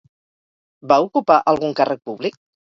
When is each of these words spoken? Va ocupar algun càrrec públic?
Va 0.93 0.97
ocupar 1.05 1.39
algun 1.55 1.79
càrrec 1.83 2.05
públic? 2.11 2.45